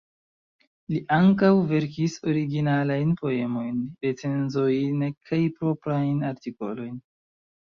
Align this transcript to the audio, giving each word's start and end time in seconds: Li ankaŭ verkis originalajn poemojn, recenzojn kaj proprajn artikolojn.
Li 0.93 1.01
ankaŭ 1.17 1.51
verkis 1.71 2.15
originalajn 2.31 3.13
poemojn, 3.21 3.83
recenzojn 4.07 5.07
kaj 5.31 5.43
proprajn 5.61 6.27
artikolojn. 6.33 6.99